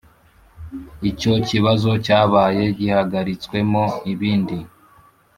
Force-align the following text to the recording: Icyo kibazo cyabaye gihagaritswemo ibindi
Icyo 1.09 1.33
kibazo 1.47 1.91
cyabaye 2.05 2.63
gihagaritswemo 2.79 3.83
ibindi 4.13 4.57